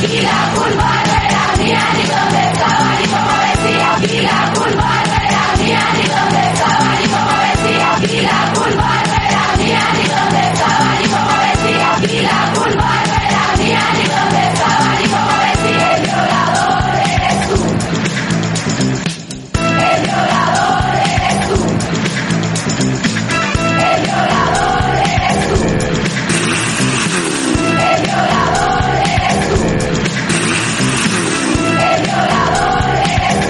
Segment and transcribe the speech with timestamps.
[0.00, 3.37] Y la culpa no era mía, ni dónde estaba, ni cómo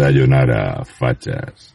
[0.00, 1.74] Sayonara, fachas.